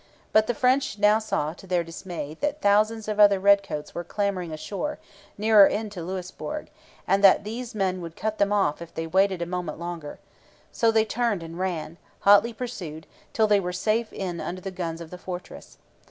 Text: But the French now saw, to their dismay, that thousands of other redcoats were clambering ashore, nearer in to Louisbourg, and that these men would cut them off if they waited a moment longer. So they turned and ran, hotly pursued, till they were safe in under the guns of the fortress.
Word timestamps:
But 0.33 0.47
the 0.47 0.55
French 0.55 0.97
now 0.97 1.19
saw, 1.19 1.53
to 1.53 1.67
their 1.67 1.83
dismay, 1.83 2.35
that 2.41 2.59
thousands 2.59 3.07
of 3.07 3.19
other 3.19 3.39
redcoats 3.39 3.93
were 3.93 4.03
clambering 4.03 4.51
ashore, 4.51 4.97
nearer 5.37 5.67
in 5.67 5.91
to 5.91 6.01
Louisbourg, 6.01 6.71
and 7.07 7.23
that 7.23 7.43
these 7.43 7.75
men 7.75 8.01
would 8.01 8.15
cut 8.15 8.39
them 8.39 8.51
off 8.51 8.81
if 8.81 8.91
they 8.95 9.05
waited 9.05 9.43
a 9.43 9.45
moment 9.45 9.77
longer. 9.77 10.17
So 10.71 10.89
they 10.89 11.05
turned 11.05 11.43
and 11.43 11.59
ran, 11.59 11.97
hotly 12.21 12.51
pursued, 12.51 13.05
till 13.31 13.45
they 13.45 13.59
were 13.59 13.71
safe 13.71 14.11
in 14.11 14.39
under 14.39 14.61
the 14.61 14.71
guns 14.71 15.01
of 15.01 15.11
the 15.11 15.19
fortress. 15.19 15.77